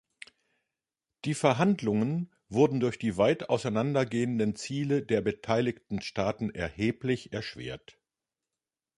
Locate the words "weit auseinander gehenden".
3.17-4.55